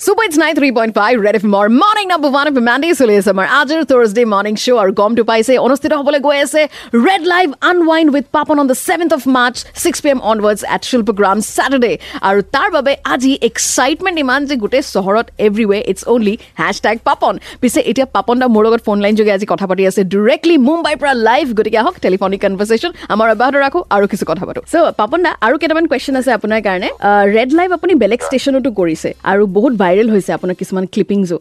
Super 0.00 0.26
it's 0.26 0.38
nine 0.40 0.54
three 0.56 0.68
point 0.76 0.94
five 0.98 1.14
Red 1.24 1.36
F 1.38 1.42
মৰ 1.54 1.66
morning 1.72 2.06
number 2.10 2.30
one 2.32 2.46
F 2.50 2.58
মেণ্ডে 2.68 2.92
চলি 3.00 3.14
আছে 3.20 3.30
আমাৰ 3.32 3.46
আজিৰ 3.56 3.80
থাৰ্ছডে 3.90 4.22
মৰ্ণিং 4.34 4.54
শ্ব' 4.62 4.78
আৰু 4.82 4.92
গমটো 5.00 5.22
পাইছে 5.30 5.56
অনুষ্ঠিত 5.66 5.92
হ'বলৈ 5.98 6.20
গৈ 6.26 6.38
আছে 6.44 6.62
Red 7.06 7.22
Live 7.32 7.48
Unwind 7.70 8.08
with 8.14 8.26
Papan 8.36 8.56
on 8.62 8.66
the 8.70 8.76
seventh 8.86 9.12
of 9.18 9.22
March 9.36 9.56
six 9.82 9.98
P 10.04 10.08
M 10.14 10.20
onwards 10.30 10.60
at 10.74 10.82
Shilpagram 10.90 11.36
Saturday 11.48 11.92
আৰু 12.28 12.40
তাৰ 12.54 12.68
বাবে 12.76 12.92
আজি 13.14 13.32
এক্সাইটমেণ্ট 13.50 14.16
ইমান 14.24 14.40
যে 14.50 14.56
গোটেই 14.62 14.84
চহৰত 14.94 15.26
everywhere 15.46 15.78
it's 15.90 16.02
only 16.14 16.34
hashtag 16.86 16.96
Papan 17.08 17.34
পিছে 17.60 17.80
এতিয়া 17.90 18.06
পাপন 18.16 18.34
দা 18.40 18.46
মোৰ 18.54 18.62
লগত 18.66 18.80
ফোন 18.86 18.98
লাইন 19.04 19.14
যোগে 19.20 19.32
আজি 19.36 19.46
কথা 19.52 19.66
পাতি 19.70 19.82
আছে 19.90 20.00
ডিৰেক্টলি 20.14 20.56
মুম্বাইৰ 20.68 20.96
পৰা 21.02 21.12
লাইভ 21.28 21.46
গতিকে 21.58 21.78
আহক 21.82 21.96
টেলিফনিক 22.04 22.40
কনভাৰ্চেশ্যন 22.44 22.90
আমাৰ 23.14 23.26
অব্যাহত 23.34 23.54
ৰাখোঁ 23.64 23.82
আৰু 23.94 24.04
কিছু 24.12 24.24
কথা 24.30 24.44
পাতোঁ 24.48 24.62
চ' 24.72 24.76
পাপন 25.00 25.18
দা 25.24 25.30
আৰু 25.46 25.54
কেইটামান 25.60 25.84
কুৱেশ্যন 25.90 26.14
আছে 26.20 26.30
আপোনাৰ 26.38 26.60
কাৰণে 26.66 26.88
ৰেড 27.36 27.50
লাইভ 27.58 27.68
আপুনি 27.78 27.92
বেলেগ 28.02 28.20
ষ্টেচনতো 28.28 28.70
কৰিছে 28.80 29.08
আৰু 29.32 29.44
বহুত 29.56 29.74
ভাইৰেল 29.90 30.08
হৈছে 30.14 30.30
আপোনাৰ 30.38 30.56
কিছুমান 30.60 30.84
ক্লিপিংছো 30.94 31.36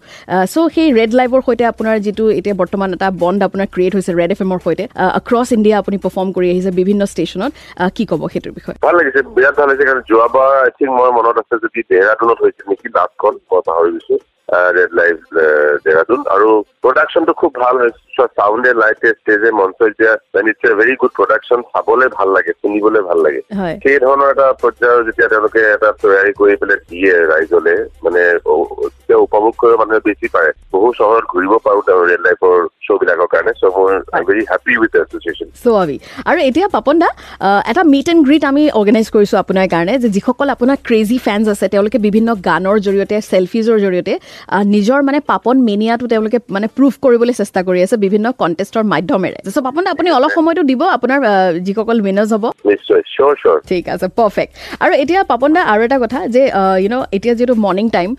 চ' 0.53 0.67
সেই 0.75 0.87
ৰেড 0.97 1.11
লাইভৰ 1.19 1.41
সৈতে 1.47 1.63
আপোনাৰ 1.71 1.95
যিটো 2.05 2.23
এতিয়া 2.39 2.55
বৰ্তমান 2.61 2.89
এটা 2.95 3.07
বণ্ড 3.21 3.39
আপোনাৰ 3.47 3.67
ক্ৰিয়েট 3.75 3.93
হৈছে 3.97 4.11
ৰেড 4.19 4.31
এফ 4.35 4.39
এমৰ 4.45 4.59
সৈতে 4.65 4.83
এক্ৰছ 5.19 5.47
ইণ্ডিয়া 5.57 5.75
আপুনি 5.81 5.97
পাৰফৰ্ম 6.05 6.29
কৰি 6.35 6.47
আহিছে 6.53 6.71
বিভিন্ন 6.79 7.01
ষ্টেচনত 7.13 7.51
কি 7.95 8.03
ক'ব 8.11 8.21
সেইটোৰ 8.33 8.53
বিষয়ে? 8.57 8.77
ভাল 8.85 8.95
লাগিছে 8.99 9.19
বিৰাট 9.37 9.55
ভাল 9.59 9.67
লাগিছে 9.69 9.85
কাৰণ 9.89 10.01
যোৱাবাৰ 10.11 10.51
আই 10.65 10.71
থিংক 10.77 10.91
মই 10.97 11.11
মনত 11.17 11.35
আছে 11.43 11.55
যদি 11.65 11.79
দেহৰাদুনত 11.91 12.37
হৈছিল 12.43 12.65
নেকি 12.71 12.87
লাষ্টখন 12.97 13.33
মই 13.51 13.61
পাহৰি 13.69 13.89
গৈছো। 13.95 14.15
ৰেড 14.77 14.91
লাইভ 14.99 15.15
দেহৰাদুন 15.85 16.21
আৰু 16.35 16.49
প্ৰডাকশ্যনটো 16.83 17.33
খুব 17.41 17.51
ভাল 17.63 17.75
হৈছে 17.81 18.25
চাউণ্ডে 18.37 18.71
লাইটে 18.81 19.09
ষ্টেজে 19.19 19.49
মঞ্চ 19.59 19.77
এতিয়া 19.89 20.13
it's 20.49 20.63
a 20.69 20.73
very 20.79 20.93
good 21.01 21.11
production 21.19 21.59
চাবলৈ 21.73 22.07
ভাল 22.17 22.29
লাগে 22.35 22.51
শুনিবলৈ 22.61 23.01
ভাল 23.09 23.19
লাগে। 23.25 23.41
সেই 23.83 23.99
ধৰণৰ 24.05 24.31
এটা 24.33 24.47
পৰ্যায়ৰ 24.63 25.05
যেতিয়া 25.07 25.29
তেওঁলোকে 25.33 25.61
এটা 25.75 25.89
তৈয়াৰী 26.01 26.31
কৰি 26.39 26.55
পেলাই 26.61 26.79
দিয়ে 26.89 27.13
ৰাইজলে 27.31 27.75
মানে 28.03 28.21
উপভোগ 29.25 29.53
কৰিব 29.61 29.79
মানুহে 29.81 30.05
বেছি 30.07 30.27
পাৰে। 30.35 30.49
বহু 30.73 30.87
চহৰত 30.99 31.25
ঘূৰিব 31.33 31.53
পাৰো 31.65 31.79
তেওঁ 31.87 32.03
ৰেড 32.09 32.21
লাইফৰ 32.27 32.57
শ্ব' 32.89 32.99
বিলাকৰ 33.01 33.27
কাৰণে 33.33 33.53
চ' 33.61 33.71
মই 33.75 33.91
I 34.17 34.21
very 34.29 34.43
happy 34.51 34.73
with 34.81 34.93
association 35.01 35.47
so' 35.63 35.75
আমি 35.83 35.97
আৰু 36.29 36.39
এতিয়া 36.49 36.67
পাপন 36.77 36.95
দা 37.01 37.09
এটা 37.71 37.83
মিট 37.93 38.07
এণ্ড 38.11 38.21
গ্ৰীট 38.27 38.43
আমি 38.51 38.63
অৰ্গেনাইজ 38.79 39.07
কৰিছোঁ 39.15 39.37
আপোনাৰ 39.43 39.65
কাৰণে 39.73 39.93
যে 40.03 40.09
যিসকল 40.15 40.47
আপোনাৰ 40.55 40.77
ক্ৰেজি 40.87 41.17
ফেনছ 41.27 41.45
আছে 41.53 41.65
তেওঁলোকে 41.73 41.97
বিভিন্ন 42.07 42.29
গানৰ 42.47 42.77
জৰিয়তে 42.85 43.15
চেলফিজৰ 43.31 43.77
জৰিয়তে 43.85 44.13
নিজৰ 44.75 44.99
মানে 45.07 45.19
পাপন 45.31 45.55
মেনিয়াটো 45.67 46.05
তেওঁলোকে 46.13 46.39
মানে 46.55 46.67
প্ৰুভ 46.77 46.93
কৰিবলৈ 47.03 47.33
চেষ্টা 47.41 47.59
কৰি 47.67 47.79
আছে 47.85 47.95
বিভিন্ন 48.05 48.27
কণ্টেষ্টৰ 48.41 48.83
মাধ্যমেৰে। 48.93 49.37
চ' 49.55 49.63
পাপন 49.67 49.81
দা 49.85 49.89
আপুনি 49.95 50.09
অলপ 50.17 50.31
সময়টো 50.37 50.63
দিব 50.71 50.81
আপোনাৰ 50.97 51.19
যিসকল 51.65 51.97
উইনাৰ্ছ 52.05 52.31
হ'ব। 52.33 52.45
নিশ্চয় 52.71 53.01
চিয়'ৰ 53.11 53.33
চিয়'ৰ 53.41 53.57
ঠিক 53.71 53.83
আছে 53.93 54.07
পাৰফেক্ট 54.19 54.51
আৰু 54.83 54.93
এতিয়া 55.03 55.21
পাপন 55.31 55.49
দা 55.55 55.61
আৰু 55.71 55.81
এটা 55.87 55.97
কথা 56.03 56.19
যে 56.35 56.43
ইউ 56.83 56.89
ন' 56.93 57.03
এতিয়া 57.17 57.33
যিহেতু 57.37 57.55
মৰ্ণিং 57.65 57.85
টাইম 57.97 58.09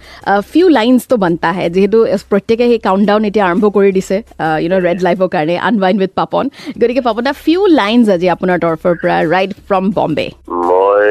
ফিউ 0.51 0.67
লাইনছটো 0.79 1.17
বনতা 1.23 1.51
হে 1.57 1.67
যিহেতু 1.77 1.99
প্ৰত্যেকে 2.31 2.65
সেই 2.71 2.81
কাউণ্ট 2.87 3.05
ডাউন 3.11 3.23
এতিয়া 3.29 3.45
আৰম্ভ 3.49 3.65
কৰি 3.77 3.91
দিছে 3.99 4.17
ইউ 4.63 4.71
ন' 4.73 4.85
ৰেড 4.87 4.99
লাইফৰ 5.07 5.29
কাৰণে 5.35 5.55
আনৱাইন 5.69 5.97
উইথ 6.03 6.13
পাপন 6.21 6.45
গতিকে 6.81 7.03
পাপন 7.09 7.23
দা 7.29 7.33
ফিউ 7.45 7.61
লাইন 7.81 7.99
আজি 8.15 8.27
আপোনাৰ 8.37 8.57
তৰফৰ 8.65 8.95
পৰা 9.03 9.17
ৰাইড 9.35 9.51
ফ্ৰম 9.69 9.85
বম্বে 9.97 10.27
মই 10.69 11.09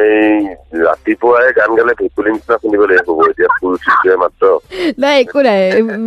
ৰাতিপুৱাই 0.79 1.47
গান 1.57 1.69
গালে 1.77 1.93
ভেকুলী 1.99 2.29
নিচিনা 2.31 2.55
শুনিব 2.63 2.81
লাগিব 2.89 3.21
এতিয়া 3.29 3.49
ফুল 3.57 3.73
চুচে 3.83 4.13
মাত্ৰ। 4.21 4.43
নাই 5.03 5.15
একো 5.23 5.39
নাই 5.41 5.59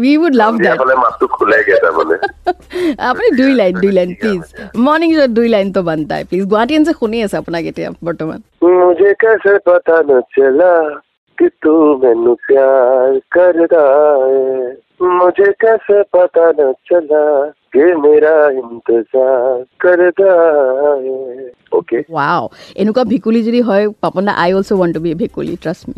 উই 0.02 0.12
উড 0.24 0.34
লাভ 0.42 0.52
দেট 0.64 0.80
মাতটো 1.02 1.26
খোলাইগে 1.36 1.76
তাৰমানে। 1.84 2.16
আপুনি 3.08 3.28
দুই 3.40 3.52
লাইন 3.60 3.74
দুই 3.84 3.92
লাইন 3.98 4.10
প্লিজ 4.20 4.42
মৰ্ণিং 4.86 5.10
শ্ব'ত 5.14 5.30
দুই 5.38 5.48
লাইনটো 5.54 5.80
বান্ধাই 5.82 6.22
প্লিজ 6.24 6.44
গুৱাহাটী 6.52 6.74
শুনি 7.00 7.16
আছে 7.24 7.36
আপোনাক 7.36 7.64
এতিয়া 7.70 7.88
বৰ্তমান। 8.06 8.38
মুঝে 8.76 9.10
কেছে 9.22 9.52
পতা 9.66 9.96
নচলা। 10.08 10.72
कि 11.41 11.47
तू 11.63 11.73
मैनू 11.97 12.33
प्यार 12.47 13.19
करदा 13.31 13.83
है 14.23 14.71
मुझे 15.01 15.51
कैसे 15.61 16.01
पता 16.15 16.45
न 16.59 16.71
चला 16.87 17.23
कि 17.73 17.85
मेरा 18.01 18.35
इंतजार 18.59 19.63
करदा 19.81 20.31
है 21.03 21.17
ओके 21.77 21.97
ৱাও 22.11 22.43
এনেকুৱা 22.81 23.03
ভেকুলী 23.11 23.39
যদি 23.47 23.59
হয় 23.67 23.85
পাপন 24.03 24.21
দা 24.27 24.33
I 24.43 24.49
also' 24.57 24.71
want 24.73 24.93
to 24.95 25.01
be 25.05 25.11
ভেকুলী 25.21 25.53
ট্ৰাষ্ট 25.63 25.83
মি 25.89 25.97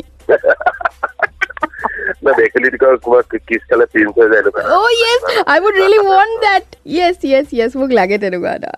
না 2.24 2.32
বেকেলি 2.38 2.68
ক'ৰবাত 2.74 3.30
কিছ 3.48 3.62
খালে 3.68 3.84
প্ৰিন্স 3.92 4.12
হৈ 4.16 4.26
যায় 4.30 4.40
এনেকুৱা 4.42 4.62
অ' 4.76 4.92
yes 5.02 5.22
I 5.46 5.58
would 5.60 5.74
really 5.78 5.98
want 6.08 6.34
that 6.46 6.64
yes 6.96 7.18
yes 7.32 7.48
yes 7.58 7.72
মোক 7.80 7.90
লাগে 7.98 8.16
তেনেকুৱা 8.24 8.50
এটা 8.58 8.72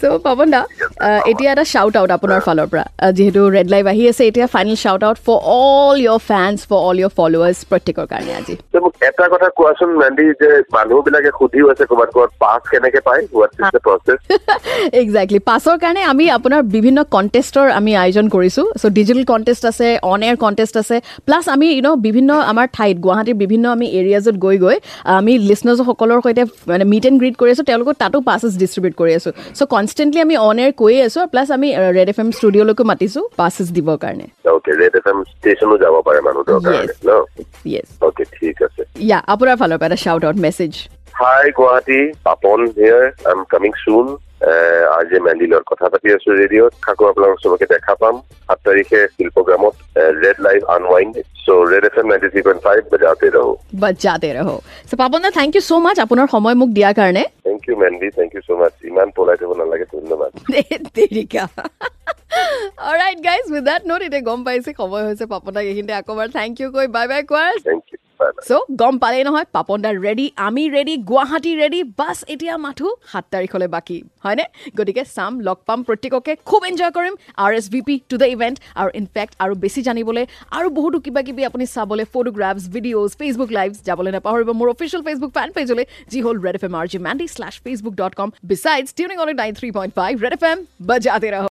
চ' 0.00 0.20
পাপন 0.26 0.46
দা 0.54 0.60
এতিয়া 1.31 1.49
এটা 1.53 1.65
শ্বাউট 1.73 1.95
আউট 1.99 2.11
আপোনাৰ 2.17 2.39
ফালৰ 2.47 2.67
পৰা। 2.71 2.83
যিহেতু 3.17 3.41
ৰেড 3.55 3.67
লাইভ 3.73 3.83
আহি 3.93 4.03
আছে 4.11 4.23
এতিয়া 4.29 4.47
final 4.55 4.77
shout 4.83 5.03
out 5.07 5.17
for 5.25 5.37
all 5.57 5.95
your 6.05 6.19
fans 6.31 6.57
for 6.69 6.79
all 6.87 6.97
your 7.01 7.11
followers 7.17 7.59
প্ৰত্যেকৰ 7.71 8.05
কাৰণে 8.11 8.33
আজি। 8.39 8.55
মোক 8.83 8.93
এটা 9.09 9.25
কথা 9.33 9.47
কোৱাচোন 9.59 9.89
মেণ্ডি 10.01 10.25
যে 10.41 10.49
মানুহবিলাকে 10.75 11.29
সুধিও 11.39 11.65
আছে 11.73 11.83
ক'ৰবাত 11.89 12.09
ক'ৰবাত 12.15 12.31
পাছ 12.43 12.61
কেনেকে 12.71 12.99
পায়? 13.07 13.21
What 13.33 13.51
is 13.61 13.67
the 13.75 13.81
process 13.87 14.19
exactly 15.01 15.39
পাছৰ 15.49 15.75
কাৰণে 15.83 16.01
আমি 16.11 16.25
আপোনাৰ 16.37 16.61
বিভিন্ন 16.75 16.99
কণ্টেষ্টৰ 17.15 17.67
আমি 17.79 17.91
আয়োজন 18.03 18.25
কৰিছোঁ। 18.35 18.65
চ' 18.81 18.93
ডিজিটেল 18.97 19.23
কণ্টেষ্ট 19.31 19.63
আছে 19.71 19.87
অন 20.11 20.19
এয়াৰ 20.27 20.37
কণ্টেষ্ট 20.43 20.75
আছে 20.83 20.95
প্লাছ 21.27 21.43
আমি 21.55 21.67
ইউ 21.75 21.81
ন' 21.87 21.99
বিভিন্ন 22.07 22.31
আমাৰ 22.51 22.65
ঠাইত 22.77 22.97
গুৱাহাটীৰ 23.05 23.37
বিভিন্ন 23.43 23.65
আমি 23.75 23.87
এৰিয়াজত 23.99 24.35
গৈ 24.45 24.57
গৈ 24.65 24.77
আমি 25.19 25.33
লিচনাৰ্ছসকলৰ 25.49 26.19
সৈতে 26.25 26.43
মানে 26.71 26.83
মিট 26.91 27.03
এণ্ড 27.07 27.17
গ্ৰীট 27.21 27.35
কৰি 27.41 27.49
আছোঁ 27.53 27.65
তেওঁলোকক 27.69 27.95
তাতো 28.03 28.17
পাছেছ 28.29 28.53
ডিষ্ট্ৰিবিউট 28.61 28.93
কৰি 29.01 29.11
আছোঁ। 29.19 29.31
চ' 29.57 29.67
কনষ্টেণ্টলি 29.75 30.19
আমি 30.25 30.35
অন 30.49 30.57
এয়াৰ 30.63 30.73
কৈয়ে 30.83 31.01
আছোঁ 31.07 31.23
প্লাছ 31.33 31.47
আমি 31.57 31.67
ৰেড 31.97 32.09
এফ 32.13 32.17
এম 32.23 32.29
ষ্টুডিঅ'লৈকো 32.37 32.83
মাতিছোঁ 32.91 33.23
পাছেছ 33.39 33.67
দিবৰ 33.77 33.97
কাৰণে। 34.03 34.25
ইয়া 39.07 39.19
আপোনাৰ 39.33 39.55
ফালৰ 39.61 39.77
পৰা 39.79 39.87
এটা 39.89 39.99
shout 40.03 40.23
out 40.27 40.37
message 40.45 40.73
hi 41.21 41.45
Guwahati 41.57 42.01
Papan 42.27 42.59
here 42.77 43.03
I 43.27 43.33
am 43.33 43.41
coming 43.51 43.71
soon 43.85 44.05
আজি 44.99 45.17
মেণ্ডি 45.25 45.45
লগত 45.51 45.65
কথা 45.71 45.85
পাতি 45.91 46.07
আছো 46.15 46.29
ৰেডিঅ'ত। 46.41 46.73
থাকো 46.85 47.03
আপোনালোক 47.11 47.37
চবকে 47.43 47.65
দেখা 47.73 47.93
পাম। 48.01 48.15
সাত 48.47 48.59
তাৰিখে 48.65 48.99
শিল্পগ্ৰামত 49.15 49.73
Red 50.23 50.37
Live 50.47 50.59
Unwind 50.75 51.13
so' 51.43 51.63
Red 51.71 51.83
F 51.89 51.95
M 52.01 52.07
ninety 52.11 52.29
three 52.33 52.41
point 52.47 52.61
five 52.65 52.81
বজাতে 52.91 53.27
ৰহো। 53.35 53.53
বাচ্চাতে 53.83 54.29
ৰহ। 54.37 54.49
চ' 54.89 54.99
পাপন 55.01 55.19
দা 55.25 55.29
থেংক 55.39 55.51
ইউ 55.55 55.63
ছ' 55.69 55.83
মাছ 55.85 55.97
আপোনাৰ 56.05 56.27
সময় 56.35 56.55
মোক 56.61 56.69
দিয়াৰ 56.77 56.93
কাৰণে। 56.99 57.23
Thank 57.63 57.71
you 57.71 57.81
Mandy 57.83 58.07
thank 58.17 58.31
you 58.35 58.41
so' 58.47 58.59
much 58.61 58.73
ইমান 58.89 59.09
পলাই 59.17 59.37
থ'ব 59.39 59.51
নালাগে 59.59 59.85
ধন্যবাদ। 59.95 60.31
তেৰিকা 60.95 61.43
alright 62.89 63.19
guys 63.27 63.45
with 63.53 63.63
that 63.69 63.83
note 63.89 64.01
এতিয়া 64.07 64.23
গম 64.29 64.39
পাইছে 64.47 64.71
সময় 64.79 65.03
হৈছে 65.07 65.25
পাপনদাক 65.33 65.65
এইখিনিতে 65.71 65.93
আকৌ 65.99 66.13
এবাৰ। 66.15 66.29
থেংক 66.37 66.53
ইউ 66.61 66.67
কৈ 66.75 66.87
বাই 66.95 67.05
বাই 67.11 67.21
কোৱাৰ 67.31 67.53
থেংক 67.67 67.83
ইউ 67.91 67.92
চ' 68.47 68.65
গম 68.81 68.95
পালেই 69.03 69.23
নহয় 69.27 69.47
পাপন 69.55 69.77
দা 69.83 69.91
ৰেডি 70.05 70.25
আমি 70.47 70.63
ৰেডি 70.75 70.93
গুৱাহাটী 71.09 71.51
ৰেডি 71.61 71.79
বাছ 71.99 72.17
এতিয়া 72.33 72.55
মাথো 72.65 72.87
সাত 73.11 73.25
তাৰিখলৈ 73.33 73.67
বাকী। 73.75 73.97
হয়নে? 74.25 74.45
গতিকে 74.77 75.03
চাম 75.15 75.33
লগ 75.47 75.57
পাম 75.67 75.79
প্ৰত্যেককে 75.87 76.33
খুব 76.49 76.61
এনজয় 76.69 76.91
কৰিম। 76.97 77.13
R 77.43 77.51
S 77.59 77.65
V 77.73 77.81
P 77.87 77.95
to 78.09 78.15
the 78.23 78.27
event 78.35 78.57
আৰু 78.81 78.89
ইনফেক্ট 79.01 79.33
আৰু 79.43 79.53
বেছি 79.63 79.81
জানিবলৈ 79.87 80.25
আৰু 80.57 80.67
বহুতো 80.77 80.97
কিবা 81.05 81.21
কিবি 81.27 81.41
আপুনি 81.49 81.65
চাবলৈ 81.75 82.05
ফটোগ্ৰাফছ 82.13 82.63
ভিডিঅ'জ 82.75 83.11
ফেচবুক 83.19 83.49
লাইভছ 83.57 83.77
যাবলৈ 83.87 84.11
নাপাহৰিব 84.17 84.49
মোৰ 84.59 84.67
অফিচিয়েল 84.75 85.01
ফেচবুক 85.07 85.31
ফেন 85.37 85.49
পেজলৈ 85.57 85.85
যি 86.11 86.19
হ'ল 86.25 86.37
Red 86.45 86.55
F 86.59 86.63
M 86.67 86.75
R 86.81 86.85
J 86.91 86.99
Mandy 87.07 87.27
slash 87.35 87.55
Facebook 87.65 87.93
dot 88.01 88.13
com 88.19 88.29
besides 88.51 88.87
tuning 88.97 89.17
on 89.23 89.29
nine 89.41 89.51
three 89.59 89.69
point 89.77 89.91
five 89.99 90.13
Red 90.23 90.33
F 90.37 90.43
M 90.51 90.57
বজাতে 90.89 91.49